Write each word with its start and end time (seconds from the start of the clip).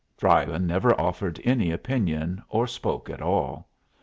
Drylyn 0.17 0.63
never 0.65 0.99
offered 0.99 1.39
any 1.43 1.69
opinion, 1.69 2.41
or 2.49 2.65
spoke 2.65 3.07
at 3.07 3.21
all. 3.21 3.69